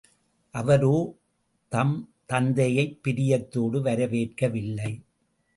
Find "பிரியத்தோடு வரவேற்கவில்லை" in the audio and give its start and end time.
3.07-5.01